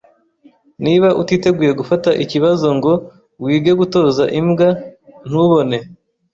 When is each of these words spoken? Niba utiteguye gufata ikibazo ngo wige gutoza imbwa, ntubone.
Niba 0.83 1.07
utiteguye 1.21 1.71
gufata 1.79 2.09
ikibazo 2.23 2.67
ngo 2.77 2.91
wige 3.43 3.71
gutoza 3.79 4.23
imbwa, 4.39 4.67
ntubone. 5.27 5.77